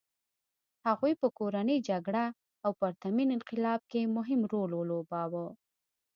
هغوی 0.87 1.13
په 1.21 1.27
کورنۍ 1.37 1.77
جګړه 1.89 2.25
او 2.65 2.71
پرتمین 2.81 3.29
انقلاب 3.37 3.81
کې 3.91 4.01
مهم 4.17 4.41
رول 4.51 4.71
ولوباوه. 4.75 5.45